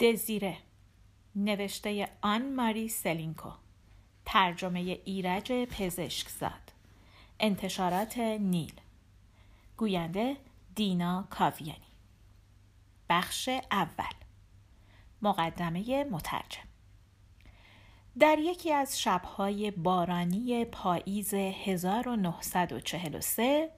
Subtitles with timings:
[0.00, 0.56] دزیره.
[1.36, 3.50] نوشته آن ماری سلینکو.
[4.24, 6.72] ترجمه ایرج پزشکزاد.
[7.40, 8.80] انتشارات نیل.
[9.76, 10.36] گوینده
[10.74, 11.80] دینا کاویانی.
[13.08, 14.14] بخش اول.
[15.22, 16.68] مقدمه مترجم.
[18.18, 23.70] در یکی از شبهای بارانی پاییز 1943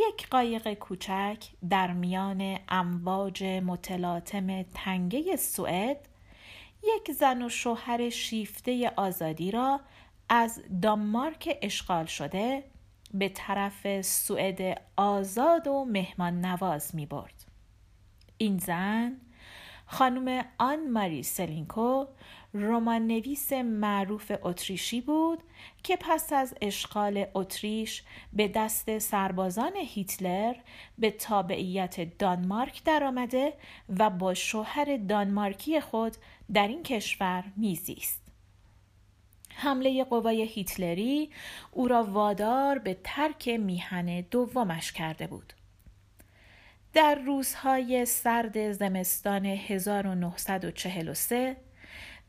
[0.00, 6.08] یک قایق کوچک در میان امواج متلاطم تنگه سوئد
[6.82, 9.80] یک زن و شوهر شیفته آزادی را
[10.28, 12.64] از دانمارک اشغال شده
[13.14, 17.44] به طرف سوئد آزاد و مهمان نواز می برد.
[18.38, 19.20] این زن
[19.86, 22.06] خانم آن ماری سلینکو
[22.54, 25.42] رمان نویس معروف اتریشی بود
[25.82, 30.54] که پس از اشغال اتریش به دست سربازان هیتلر
[30.98, 33.52] به تابعیت دانمارک درآمده
[33.98, 36.16] و با شوهر دانمارکی خود
[36.52, 38.22] در این کشور میزیست.
[39.54, 41.30] حمله قوای هیتلری
[41.72, 45.52] او را وادار به ترک میهن دومش کرده بود.
[46.92, 51.56] در روزهای سرد زمستان 1943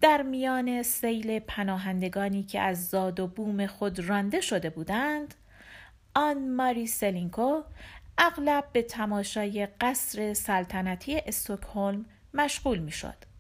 [0.02, 5.36] در میان سیل پناهندگانی که از زاد و بوم خود رانده شده بودند
[6.16, 7.62] آن ماری سلینکو
[8.18, 13.35] اغلب به تماشای قصر سلطنتی استکهلم مشغول می شد.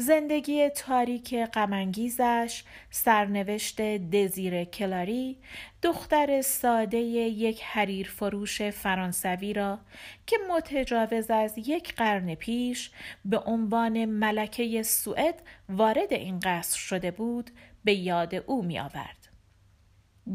[0.00, 5.38] زندگی تاریک غمانگیزش سرنوشت دزیر کلاری
[5.82, 9.78] دختر ساده یک حریر فروش فرانسوی را
[10.26, 12.90] که متجاوز از یک قرن پیش
[13.24, 17.50] به عنوان ملکه سوئد وارد این قصر شده بود
[17.84, 19.28] به یاد او می آورد.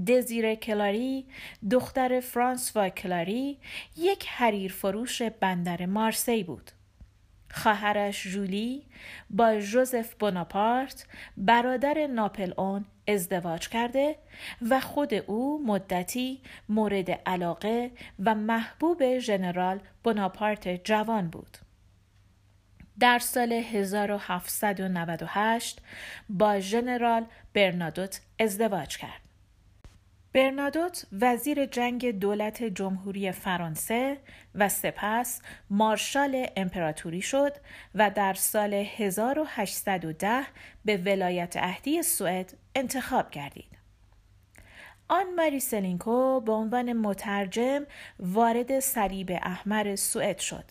[0.07, 1.25] دزیر کلاری
[1.71, 3.59] دختر فرانسوا کلاری
[3.97, 6.71] یک حریر فروش بندر مارسی بود.
[7.53, 8.83] خواهرش جولی
[9.29, 11.05] با ژوزف بوناپارت
[11.37, 14.15] برادر ناپل اون ازدواج کرده
[14.69, 17.91] و خود او مدتی مورد علاقه
[18.25, 21.57] و محبوب ژنرال بوناپارت جوان بود.
[22.99, 25.81] در سال 1798
[26.29, 29.22] با ژنرال برنادوت ازدواج کرد.
[30.33, 34.17] برنادوت وزیر جنگ دولت جمهوری فرانسه
[34.55, 37.53] و سپس مارشال امپراتوری شد
[37.95, 40.43] و در سال 1810
[40.85, 43.77] به ولایت اهدی سوئد انتخاب گردید.
[45.07, 47.85] آن ماری سلینکو به عنوان مترجم
[48.19, 50.65] وارد صلیب احمر سوئد شد.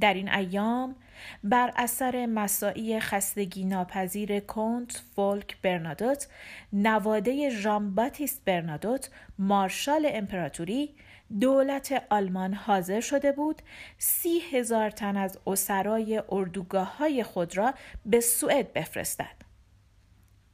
[0.00, 0.96] در این ایام
[1.44, 6.28] بر اثر مساعی خستگی ناپذیر کنت فولک برنادوت
[6.72, 10.94] نواده ژان باتیست برنادوت مارشال امپراتوری
[11.40, 13.62] دولت آلمان حاضر شده بود
[13.98, 17.74] سی هزار تن از اسرای اردوگاه های خود را
[18.06, 19.51] به سوئد بفرستد.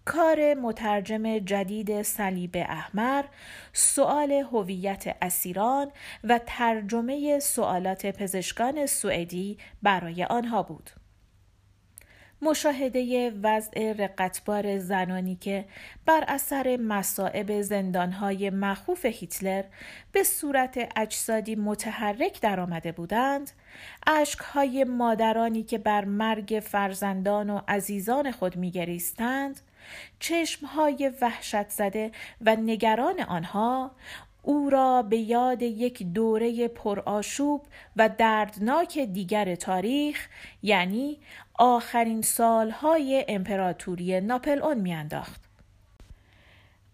[0.09, 3.25] کار مترجم جدید صلیب احمر
[3.73, 5.91] سؤال هویت اسیران
[6.25, 10.91] و ترجمه سوالات پزشکان سوئدی برای آنها بود.
[12.43, 15.65] مشاهده وضع رقتبار زنانی که
[16.07, 19.65] بر اثر مسائب زندانهای مخوف هیتلر
[20.13, 23.51] به صورت اجسادی متحرک درآمده بودند
[24.07, 29.61] اشکهای مادرانی که بر مرگ فرزندان و عزیزان خود میگریستند
[30.21, 33.91] چشمهای وحشت زده و نگران آنها
[34.43, 37.67] او را به یاد یک دوره پرآشوب
[37.97, 40.29] و دردناک دیگر تاریخ
[40.63, 41.19] یعنی
[41.55, 45.48] آخرین سالهای امپراتوری ناپل اون میانداخت.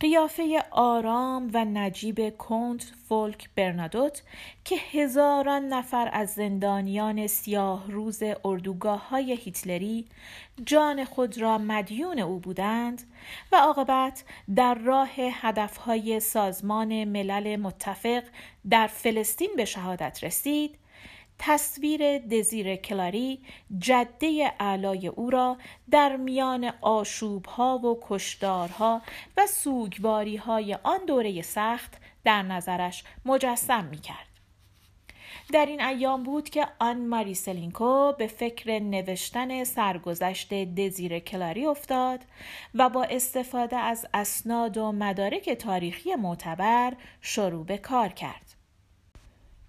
[0.05, 4.23] قیافه آرام و نجیب کنت فولک برنادوت
[4.65, 10.05] که هزاران نفر از زندانیان سیاه روز اردوگاه های هیتلری
[10.67, 13.03] جان خود را مدیون او بودند
[13.53, 14.25] و عاقبت
[14.57, 18.23] در راه هدفهای سازمان ملل متفق
[18.71, 20.79] در فلسطین به شهادت رسید
[21.39, 23.41] تصویر دزیر کلاری
[23.79, 25.57] جده اعلای او را
[25.91, 29.03] در میان آشوبها و کشدارها
[29.37, 31.93] و سوگواری های آن دوره سخت
[32.25, 34.35] در نظرش مجسم می کرد.
[35.53, 42.21] در این ایام بود که آن ماری سلینکو به فکر نوشتن سرگذشت دزیر کلاری افتاد
[42.75, 48.44] و با استفاده از اسناد و مدارک تاریخی معتبر شروع به کار کرد.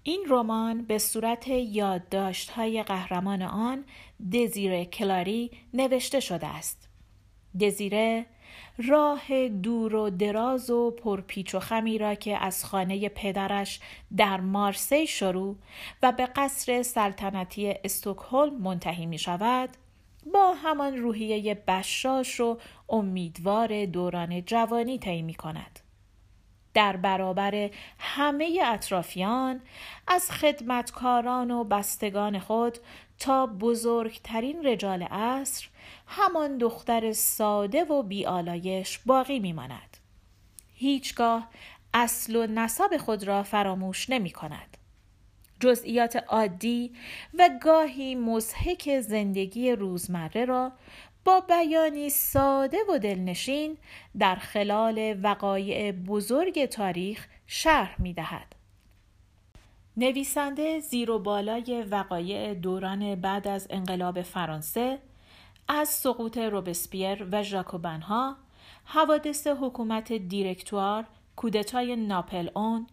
[0.08, 3.84] این رمان به صورت یادداشت‌های قهرمان آن
[4.32, 6.88] دزیره کلاری نوشته شده است.
[7.60, 8.26] دزیره
[8.88, 13.80] راه دور و دراز و پرپیچ و خمی را که از خانه پدرش
[14.16, 15.56] در مارسی شروع
[16.02, 19.70] و به قصر سلطنتی استکهلم منتهی می شود
[20.34, 22.58] با همان روحیه بشاش و
[22.88, 25.80] امیدوار دوران جوانی طی می کند.
[26.76, 29.60] در برابر همه اطرافیان
[30.06, 32.78] از خدمتکاران و بستگان خود
[33.18, 35.66] تا بزرگترین رجال عصر
[36.06, 39.96] همان دختر ساده و بیالایش باقی میماند.
[40.74, 41.48] هیچگاه
[41.94, 44.76] اصل و نسب خود را فراموش نمی کند.
[45.60, 46.92] جزئیات عادی
[47.38, 50.72] و گاهی مزهک زندگی روزمره را
[51.26, 53.76] با بیانی ساده و دلنشین
[54.18, 58.54] در خلال وقایع بزرگ تاریخ شرح می دهد.
[59.96, 64.98] نویسنده زیر و بالای وقایع دوران بعد از انقلاب فرانسه
[65.68, 68.36] از سقوط روبسپیر و ژاکوبنها
[68.84, 71.04] حوادث حکومت دیرکتوار
[71.36, 72.86] کودتای ناپل اون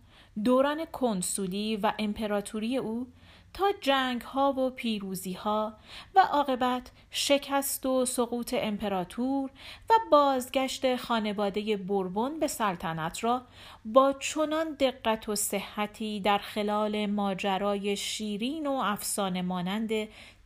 [0.44, 3.08] دوران کنسولی و امپراتوری او
[3.54, 5.74] تا جنگ ها و پیروزی ها
[6.16, 9.50] و عاقبت شکست و سقوط امپراتور
[9.90, 13.42] و بازگشت خانواده بربون به سلطنت را
[13.86, 19.92] با چنان دقت و صحتی در خلال ماجرای شیرین و افسانه مانند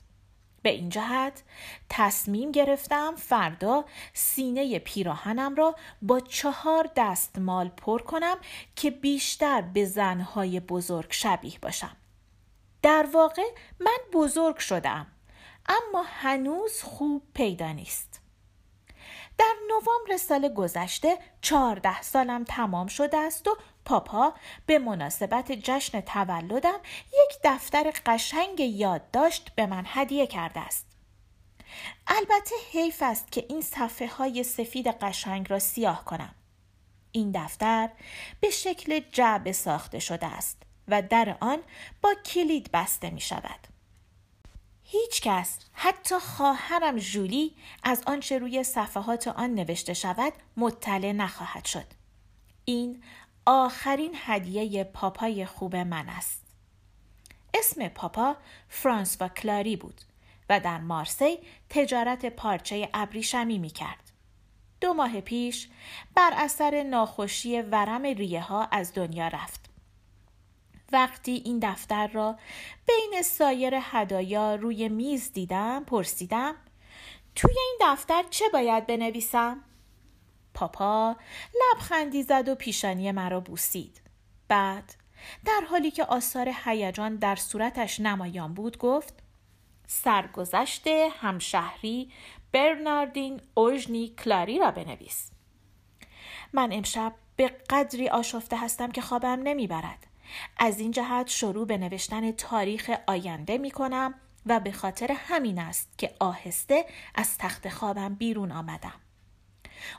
[0.62, 1.42] به این جهت
[1.88, 8.36] تصمیم گرفتم فردا سینه پیراهنم را با چهار دستمال پر کنم
[8.76, 11.96] که بیشتر به زنهای بزرگ شبیه باشم.
[12.82, 13.46] در واقع
[13.80, 15.06] من بزرگ شدم
[15.66, 18.20] اما هنوز خوب پیدا نیست.
[19.38, 23.56] در نوامبر سال گذشته چهارده سالم تمام شده است و
[23.88, 24.32] پاپا
[24.66, 30.86] به مناسبت جشن تولدم یک دفتر قشنگ یادداشت به من هدیه کرده است.
[32.06, 36.34] البته حیف است که این صفحه های سفید قشنگ را سیاه کنم.
[37.12, 37.88] این دفتر
[38.40, 41.58] به شکل جعبه ساخته شده است و در آن
[42.02, 43.68] با کلید بسته می شود.
[44.82, 51.86] هیچ کس حتی خواهرم جولی از آنچه روی صفحات آن نوشته شود مطلع نخواهد شد.
[52.64, 53.02] این
[53.50, 56.42] آخرین هدیه پاپای خوب من است.
[57.54, 58.36] اسم پاپا
[58.68, 60.00] فرانس و کلاری بود
[60.50, 61.38] و در مارسی
[61.70, 64.12] تجارت پارچه ابریشمی می کرد.
[64.80, 65.68] دو ماه پیش
[66.14, 69.70] بر اثر ناخوشی ورم ریه ها از دنیا رفت.
[70.92, 72.38] وقتی این دفتر را
[72.86, 76.54] بین سایر هدایا روی میز دیدم پرسیدم
[77.34, 79.64] توی این دفتر چه باید بنویسم؟
[80.58, 81.16] پاپا
[81.54, 84.00] لبخندی زد و پیشانی مرا بوسید.
[84.48, 84.94] بعد
[85.44, 89.14] در حالی که آثار هیجان در صورتش نمایان بود گفت
[89.86, 90.86] سرگذشت
[91.20, 92.12] همشهری
[92.52, 95.30] برناردین اوژنی کلاری را بنویس.
[96.52, 100.06] من امشب به قدری آشفته هستم که خوابم نمی‌برد.
[100.56, 104.14] از این جهت شروع به نوشتن تاریخ آینده می کنم
[104.46, 106.84] و به خاطر همین است که آهسته
[107.14, 109.00] از تخت خوابم بیرون آمدم.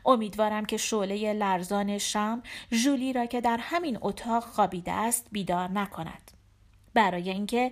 [0.06, 6.32] امیدوارم که شعله لرزان شم ژولی را که در همین اتاق خوابیده است بیدار نکند.
[6.94, 7.72] برای اینکه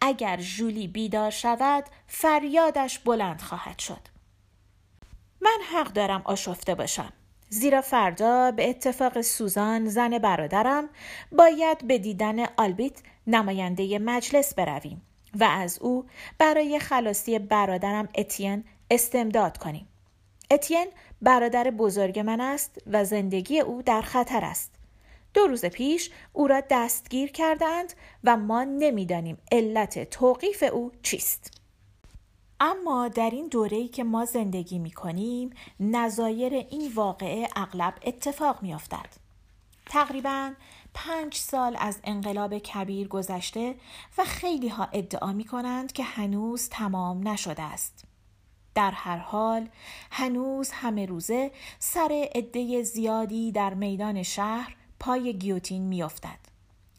[0.00, 4.00] اگر جولی بیدار شود فریادش بلند خواهد شد
[5.40, 7.12] من حق دارم آشفته باشم
[7.48, 10.88] زیرا فردا به اتفاق سوزان زن برادرم
[11.32, 15.02] باید به دیدن آلبیت نماینده مجلس برویم
[15.40, 16.06] و از او
[16.38, 19.88] برای خلاصی برادرم اتین استمداد کنیم.
[20.50, 20.86] اتین
[21.22, 24.74] برادر بزرگ من است و زندگی او در خطر است.
[25.34, 27.92] دو روز پیش او را دستگیر کردند
[28.24, 31.60] و ما نمی‌دانیم علت توقیف او چیست.
[32.60, 35.50] اما در این دوره‌ای که ما زندگی می کنیم
[35.80, 39.08] نظایر این واقعه اغلب اتفاق می افتد.
[39.86, 40.52] تقریبا
[40.94, 43.74] پنج سال از انقلاب کبیر گذشته
[44.18, 48.04] و خیلی ها ادعا می کنند که هنوز تمام نشده است.
[48.76, 49.68] در هر حال
[50.10, 56.38] هنوز همه روزه سر عده زیادی در میدان شهر پای گیوتین میافتد.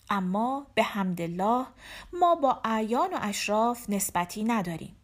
[0.10, 1.66] اما به حمدالله
[2.14, 4.96] ما با اعیان و اشراف نسبتی نداریم.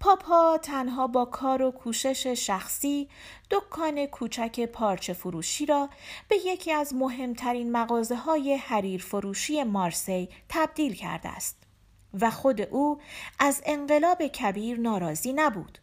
[0.00, 3.08] پاپا تنها با کار و کوشش شخصی
[3.50, 5.88] دکان کوچک پارچه فروشی را
[6.28, 11.61] به یکی از مهمترین مغازه های حریر فروشی مارسی تبدیل کرده است
[12.20, 12.98] و خود او
[13.38, 15.78] از انقلاب کبیر ناراضی نبود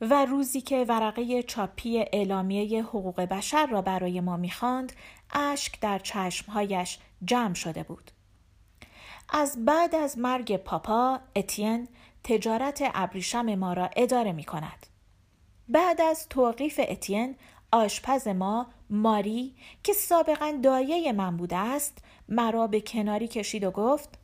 [0.00, 4.92] و روزی که ورقه چاپی اعلامیه حقوق بشر را برای ما می‌خواند
[5.32, 8.10] اشک در چشمهایش جمع شده بود
[9.28, 11.88] از بعد از مرگ پاپا اتین
[12.24, 14.86] تجارت ابریشم ما را اداره می کند.
[15.68, 17.36] بعد از توقیف اتین
[17.72, 24.18] آشپز ما ماری که سابقا دایه من بوده است مرا به کناری کشید و گفت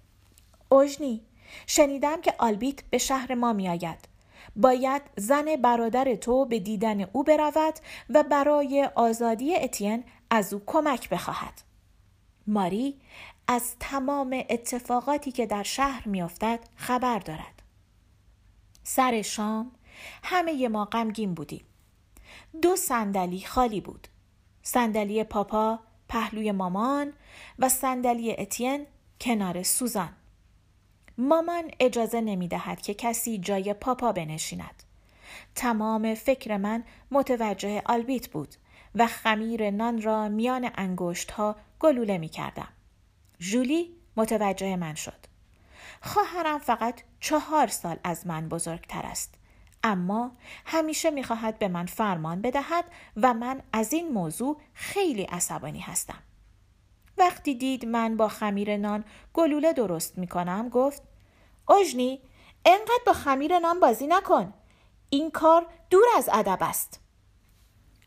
[0.69, 1.21] اوژنی
[1.67, 4.09] شنیدم که آلبیت به شهر ما می آید.
[4.57, 7.75] باید زن برادر تو به دیدن او برود
[8.11, 11.63] و برای آزادی اتین از او کمک بخواهد.
[12.47, 13.01] ماری
[13.47, 17.63] از تمام اتفاقاتی که در شهر میافتد خبر دارد.
[18.83, 19.71] سر شام
[20.23, 21.65] همه ما غمگین بودیم.
[22.63, 24.09] دو صندلی خالی بود.
[24.63, 25.79] صندلی پاپا
[26.09, 27.13] پهلوی مامان
[27.59, 28.87] و صندلی اتین
[29.21, 30.13] کنار سوزان.
[31.21, 34.83] مامان اجازه نمی دهد که کسی جای پاپا بنشیند.
[35.55, 38.55] تمام فکر من متوجه آلبیت بود
[38.95, 42.69] و خمیر نان را میان انگشت ها گلوله می کردم.
[43.39, 45.27] جولی متوجه من شد.
[46.03, 49.35] خواهرم فقط چهار سال از من بزرگتر است.
[49.83, 50.33] اما
[50.67, 52.85] همیشه می‌خواهد به من فرمان بدهد
[53.17, 56.23] و من از این موضوع خیلی عصبانی هستم.
[57.19, 61.10] وقتی دید من با خمیر نان گلوله درست می‌کنم گفت
[61.71, 62.21] اوژنی
[62.65, 64.55] انقدر با خمیر نان بازی نکن.
[65.11, 67.01] این کار دور از ادب است.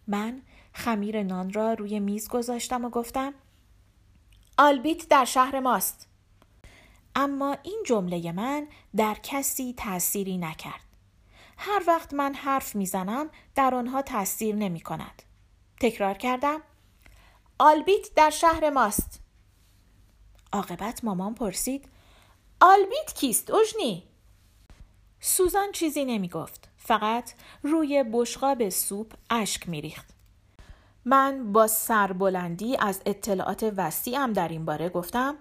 [0.07, 0.41] من
[0.73, 3.33] خمیر نان را روی میز گذاشتم و گفتم
[4.57, 6.07] آلبیت در شهر ماست.
[7.15, 10.83] اما این جمله من در کسی تأثیری نکرد.
[11.57, 15.23] هر وقت من حرف می‌زنم در آنها تأثیر نمی کند.
[15.79, 16.61] تکرار کردم
[17.59, 19.19] آلبیت در شهر ماست.
[20.53, 21.89] عاقبت مامان پرسید
[22.65, 24.03] آلبیت کیست اوژنی؟
[25.19, 26.69] سوزان چیزی نمی گفت.
[26.77, 30.09] فقط روی بشقاب سوپ اشک می ریخت.
[31.05, 35.35] من با سربلندی از اطلاعات وسیعم در این باره گفتم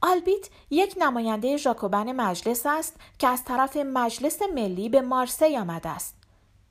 [0.00, 6.16] آلبیت یک نماینده ژاکوبن مجلس است که از طرف مجلس ملی به مارسی آمده است.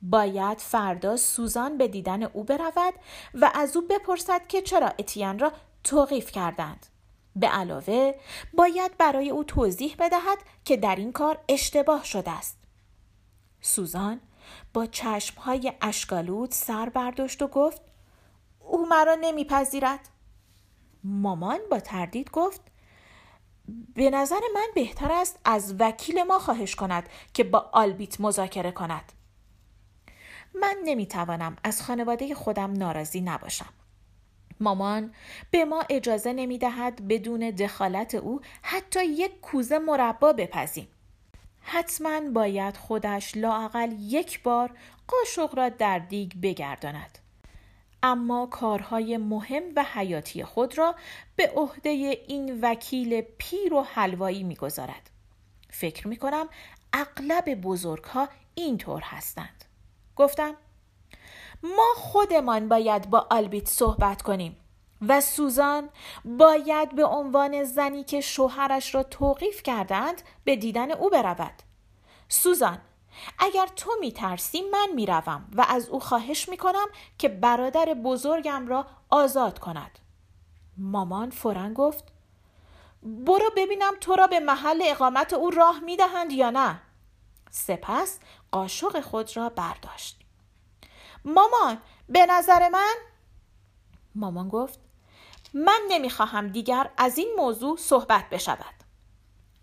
[0.02, 2.94] باید فردا سوزان به دیدن او برود
[3.34, 5.52] و از او بپرسد که چرا اتیان را
[5.84, 6.86] توقیف کردند.
[7.36, 8.14] به علاوه
[8.54, 12.58] باید برای او توضیح بدهد که در این کار اشتباه شده است.
[13.60, 14.20] سوزان
[14.74, 17.82] با چشمهای اشکالود سر برداشت و گفت
[18.60, 20.08] او مرا نمیپذیرد.
[21.04, 22.60] مامان با تردید گفت
[23.94, 29.12] به نظر من بهتر است از وکیل ما خواهش کند که با آلبیت مذاکره کند.
[30.54, 33.72] من نمی‌توانم از خانواده خودم ناراضی نباشم.
[34.62, 35.14] مامان
[35.50, 40.88] به ما اجازه نمی دهد بدون دخالت او حتی یک کوزه مربا بپزیم.
[41.60, 44.70] حتما باید خودش لاقل یک بار
[45.08, 47.18] قاشق را در دیگ بگرداند.
[48.02, 50.94] اما کارهای مهم و حیاتی خود را
[51.36, 51.90] به عهده
[52.28, 55.10] این وکیل پیر و حلوایی می‌گذارد
[55.70, 56.48] فکر می کنم
[56.92, 59.64] اغلب بزرگ ها اینطور هستند
[60.16, 60.54] گفتم
[61.62, 64.56] ما خودمان باید با آلبیت صحبت کنیم
[65.08, 65.88] و سوزان
[66.24, 71.62] باید به عنوان زنی که شوهرش را توقیف کردند به دیدن او برود.
[72.28, 72.78] سوزان
[73.38, 76.86] اگر تو میترسی من می‌روم و از او خواهش می‌کنم
[77.18, 79.98] که برادر بزرگم را آزاد کند.
[80.76, 82.04] مامان فورا گفت
[83.02, 86.80] برو ببینم تو را به محل اقامت او راه می‌دهند یا نه.
[87.50, 88.18] سپس
[88.52, 90.21] قاشق خود را برداشت.
[91.24, 92.94] مامان به نظر من؟
[94.14, 94.78] مامان گفت
[95.54, 98.74] من نمی‌خواهم دیگر از این موضوع صحبت بشود.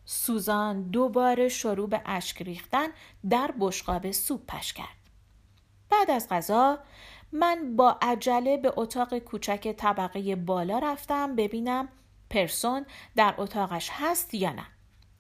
[0.06, 2.88] سوزان دوباره شروع به اشک ریختن
[3.30, 4.98] در بشقاب سوپش کرد.
[5.90, 6.80] بعد از غذا
[7.32, 11.90] من با عجله به اتاق کوچک طبقه بالا رفتم ببینم
[12.30, 12.86] پرسون
[13.16, 14.66] در اتاقش هست یا نه.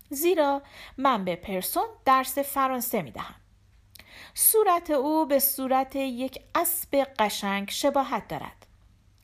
[0.10, 0.62] زیرا
[0.98, 3.39] من به پرسون درس فرانسه می دهم.
[4.34, 8.66] صورت او به صورت یک اسب قشنگ شباهت دارد.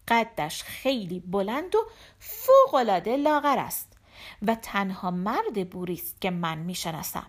[0.07, 1.79] قدش خیلی بلند و
[2.19, 3.93] فوقالعاده لاغر است
[4.41, 7.27] و تنها مرد بوری است که من می‌شناسم.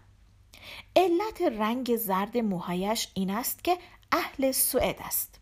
[0.97, 3.79] علت رنگ زرد موهایش این است که
[4.13, 5.41] اهل سوئد است.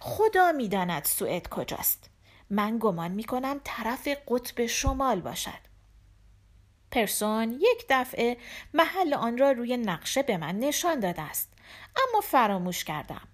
[0.00, 2.10] خدا می‌داند سوئد کجاست.
[2.50, 5.69] من گمان می کنم طرف قطب شمال باشد.
[6.90, 8.36] پرسون یک دفعه
[8.74, 11.52] محل آن را روی نقشه به من نشان داده است
[11.96, 13.28] اما فراموش کردم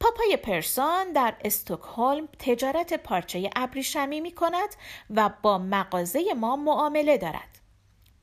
[0.00, 4.68] پاپای پرسون در استکهلم تجارت پارچه ابریشمی می کند
[5.10, 7.60] و با مغازه ما معامله دارد.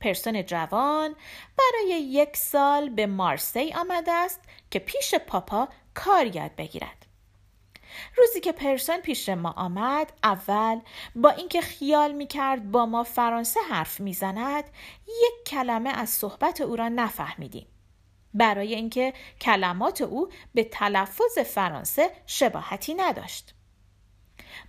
[0.00, 1.14] پرسون جوان
[1.58, 6.97] برای یک سال به مارسی آمده است که پیش پاپا کار یاد بگیرد.
[8.16, 10.80] روزی که پرسون پیش ما آمد اول
[11.14, 14.64] با اینکه خیال می کرد با ما فرانسه حرف می‌زند
[15.06, 17.66] یک کلمه از صحبت او را نفهمیدیم.
[18.34, 23.54] برای اینکه کلمات او به تلفظ فرانسه شباهتی نداشت.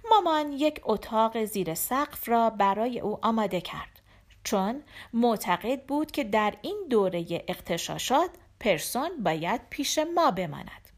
[0.09, 4.01] مامان یک اتاق زیر سقف را برای او آماده کرد.
[4.43, 4.83] چون
[5.13, 10.88] معتقد بود که در این دوره اقتشاشات پرسون باید پیش ما بماند.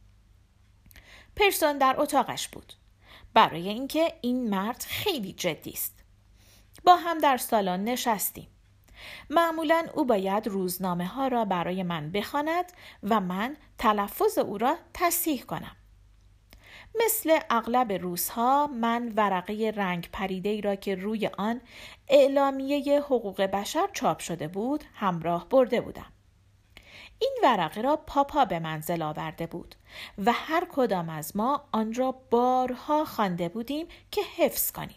[1.36, 2.74] پرسون در اتاقش بود.
[3.34, 6.04] برای اینکه این مرد خیلی جدی است.
[6.84, 8.48] با هم در سالن نشستیم.
[9.30, 12.66] معمولا او باید روزنامه ها را برای من بخواند
[13.04, 15.76] و من تلفظ او را تصحیح کنم.
[17.06, 21.62] مثل اغلب روزها من ورقه رنگ پریده ای را که روی آن
[22.08, 26.12] اعلامیه حقوق بشر چاپ شده بود همراه برده بودم.
[27.22, 29.76] این ورقه را پاپا به منزل آورده بود
[30.26, 34.96] و هر کدام از ما آن را بارها خوانده بودیم که حفظ کنیم.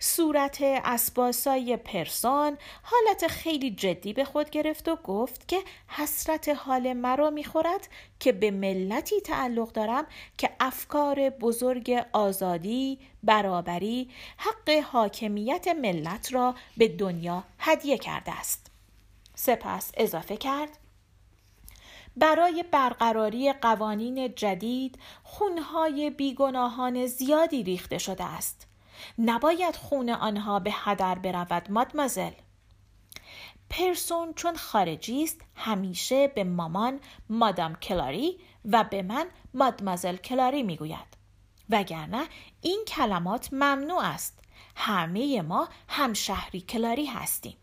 [0.00, 7.30] صورت اسباسای پرسان حالت خیلی جدی به خود گرفت و گفت که حسرت حال مرا
[7.30, 7.88] می‌خورد
[8.20, 10.06] که به ملتی تعلق دارم
[10.38, 18.70] که افکار بزرگ آزادی، برابری، حق حاکمیت ملت را به دنیا هدیه کرده است.
[19.34, 20.78] سپس اضافه کرد
[22.18, 28.66] برای برقراری قوانین جدید خونهای بیگناهان زیادی ریخته شده است.
[29.18, 32.30] نباید خون آنها به هدر برود مادمازل.
[33.70, 37.00] پرسون چون خارجی است همیشه به مامان
[37.30, 41.16] مادام کلاری و به من مادمازل کلاری می‌گوید
[41.70, 42.26] وگرنه
[42.60, 44.38] این کلمات ممنوع است
[44.76, 47.56] همه ما همشهری کلاری هستیم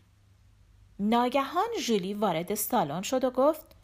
[0.98, 3.75] ناگهان ژولی وارد سالن شد و گفت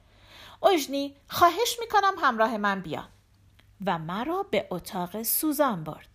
[0.62, 3.04] اوژنی خواهش می‌کنم همراه من بیا.
[3.86, 6.08] و مرا به اتاق سوزان برد.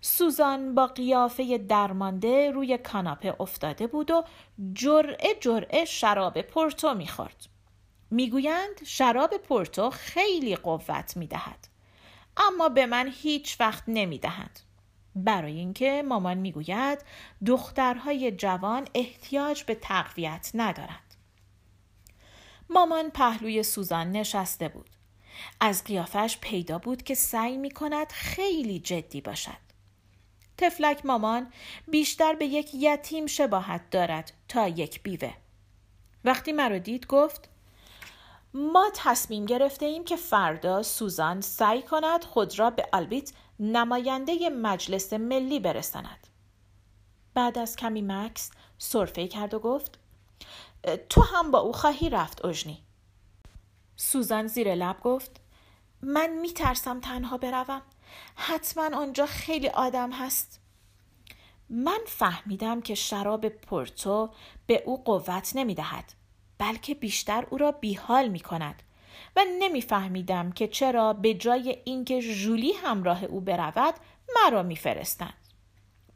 [0.00, 4.24] سوزان با قیافه درمانده روی کاناپه افتاده بود و
[4.72, 7.46] جرعه جرعه شراب پورتو می‌خورد.
[8.10, 11.68] می‌گویند شراب پورتو خیلی قوت می‌دهد
[12.36, 14.60] اما به من هیچ وقت نمی‌دهند.
[15.14, 16.98] برای اینکه مامان می‌گوید
[17.46, 21.05] دخترهای جوان احتیاج به تقویت ندارند.
[22.70, 24.90] مامان پهلوی سوزان نشسته بود.
[25.60, 29.66] از قیافش پیدا بود که سعی می کند خیلی جدی باشد.
[30.58, 31.52] تفلک مامان
[31.88, 35.32] بیشتر به یک یتیم شباهت دارد تا یک بیوه.
[36.24, 37.48] وقتی مرا دید گفت
[38.54, 45.12] ما تصمیم گرفته ایم که فردا سوزان سعی کند خود را به آلبیت نماینده مجلس
[45.12, 46.26] ملی برساند.
[47.34, 49.98] بعد از کمی مکس سرفه کرد و گفت
[50.94, 52.82] تو هم با او خواهی رفت اوژنی
[53.96, 55.40] سوزان زیر لب گفت
[56.02, 57.82] من میترسم تنها بروم.
[58.34, 60.60] حتما آنجا خیلی آدم هست.
[61.70, 64.30] من فهمیدم که شراب پورتو
[64.66, 66.12] به او قوت نمی‌دهد
[66.58, 68.82] بلکه بیشتر او را بیحال می کند
[69.36, 73.94] و نمیفهمیدم که چرا به جای اینکه ژولی همراه او برود
[74.36, 75.48] مرا میفرستند.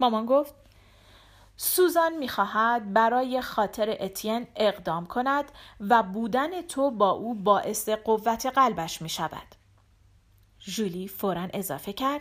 [0.01, 0.55] مامان گفت
[1.63, 5.45] سوزان می‌خواهد برای خاطر اتین اقدام کند
[5.81, 9.55] و بودن تو با او باعث قوت قلبش می شود.
[10.59, 12.21] جولی فورا اضافه کرد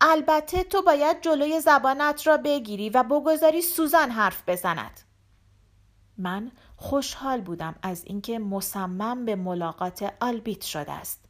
[0.00, 5.00] البته تو باید جلوی زبانت را بگیری و بگذاری سوزان حرف بزند.
[6.18, 11.24] من خوشحال بودم از اینکه مصمم به ملاقات آلبیت شده است.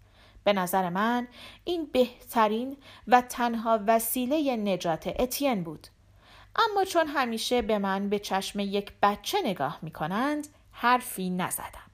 [0.44, 1.28] به نظر من
[1.64, 2.76] این بهترین
[3.08, 5.86] و تنها وسیله نجات اتین بود.
[6.56, 11.90] اما چون همیشه به من به چشم یک بچه نگاه می کنند حرفی نزدم.